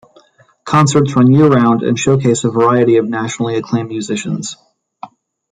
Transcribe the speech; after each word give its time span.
Concerts 0.65 1.15
run 1.15 1.31
year 1.31 1.47
round 1.47 1.83
and 1.83 1.95
showcase 1.99 2.43
a 2.43 2.49
variety 2.49 2.97
of 2.97 3.07
nationally 3.07 3.55
acclaimed 3.57 3.89
musicians. 3.89 4.57